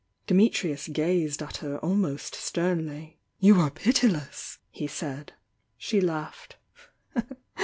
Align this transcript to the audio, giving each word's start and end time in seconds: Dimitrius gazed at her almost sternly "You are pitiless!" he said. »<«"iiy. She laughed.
Dimitrius 0.27 0.87
gazed 0.91 1.43
at 1.43 1.57
her 1.57 1.77
almost 1.77 2.33
sternly 2.33 3.19
"You 3.37 3.59
are 3.59 3.69
pitiless!" 3.69 4.57
he 4.71 4.87
said. 4.87 5.33
»<«"iiy. 5.33 5.75
She 5.77 6.01
laughed. 6.01 6.55